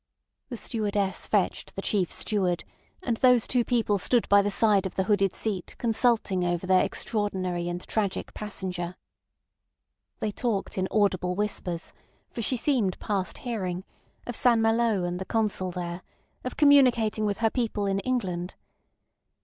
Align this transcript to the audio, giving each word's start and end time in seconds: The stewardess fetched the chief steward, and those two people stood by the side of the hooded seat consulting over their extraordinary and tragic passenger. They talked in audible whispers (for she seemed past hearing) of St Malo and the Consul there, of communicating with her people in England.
The 0.49 0.57
stewardess 0.57 1.27
fetched 1.27 1.75
the 1.75 1.81
chief 1.83 2.11
steward, 2.11 2.63
and 3.03 3.17
those 3.17 3.45
two 3.45 3.63
people 3.63 3.99
stood 3.99 4.27
by 4.29 4.41
the 4.41 4.49
side 4.49 4.87
of 4.87 4.95
the 4.95 5.03
hooded 5.03 5.35
seat 5.35 5.75
consulting 5.77 6.43
over 6.43 6.65
their 6.65 6.83
extraordinary 6.83 7.69
and 7.69 7.85
tragic 7.87 8.33
passenger. 8.33 8.95
They 10.19 10.31
talked 10.31 10.75
in 10.75 10.87
audible 10.89 11.35
whispers 11.35 11.93
(for 12.31 12.41
she 12.41 12.57
seemed 12.57 12.97
past 12.99 13.37
hearing) 13.45 13.83
of 14.25 14.35
St 14.35 14.59
Malo 14.59 15.03
and 15.03 15.19
the 15.19 15.23
Consul 15.25 15.69
there, 15.69 16.01
of 16.43 16.57
communicating 16.57 17.23
with 17.27 17.37
her 17.37 17.51
people 17.51 17.85
in 17.85 17.99
England. 17.99 18.55